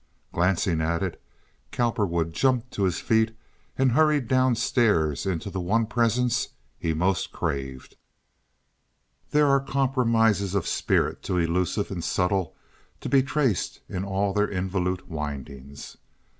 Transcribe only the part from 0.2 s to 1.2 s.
Glancing at